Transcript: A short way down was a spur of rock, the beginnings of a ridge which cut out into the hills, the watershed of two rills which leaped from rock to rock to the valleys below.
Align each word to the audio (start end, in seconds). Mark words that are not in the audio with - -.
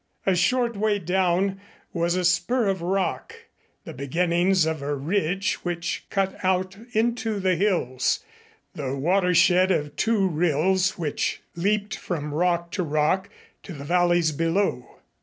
A 0.25 0.35
short 0.35 0.75
way 0.75 0.97
down 0.97 1.61
was 1.93 2.15
a 2.15 2.25
spur 2.25 2.65
of 2.65 2.81
rock, 2.81 3.35
the 3.85 3.93
beginnings 3.93 4.65
of 4.65 4.81
a 4.81 4.95
ridge 4.95 5.59
which 5.63 6.07
cut 6.09 6.35
out 6.43 6.75
into 6.93 7.39
the 7.39 7.55
hills, 7.55 8.23
the 8.73 8.97
watershed 8.97 9.69
of 9.69 9.95
two 9.95 10.27
rills 10.27 10.97
which 10.97 11.41
leaped 11.55 11.95
from 11.95 12.33
rock 12.33 12.71
to 12.71 12.81
rock 12.83 13.29
to 13.61 13.73
the 13.73 13.83
valleys 13.83 14.31
below. 14.31 15.01